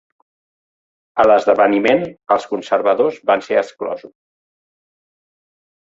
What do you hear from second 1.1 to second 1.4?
A